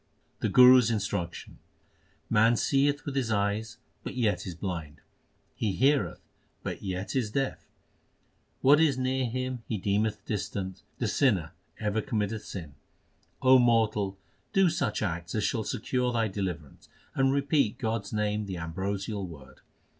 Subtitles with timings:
[0.39, 1.59] The Guru s instruction:
[2.27, 4.99] Man seeth with his eyes, but yet is blind;
[5.53, 6.21] he heareth,
[6.63, 7.67] but yet is deaf;
[8.61, 12.73] What is near him he deemeth distant; the sinner ever committeth sin.
[13.43, 14.17] O mortal,
[14.53, 19.27] do such acts as shall secure thy deliverance, And repeat God s name the ambrosial
[19.27, 19.61] word.